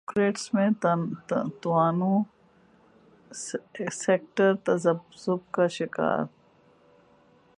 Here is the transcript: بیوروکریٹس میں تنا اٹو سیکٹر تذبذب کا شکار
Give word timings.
بیوروکریٹس 0.07 0.53
میں 0.53 0.69
تنا 0.81 1.39
اٹو 1.39 2.21
سیکٹر 3.91 4.53
تذبذب 4.63 5.51
کا 5.51 5.67
شکار 5.77 6.19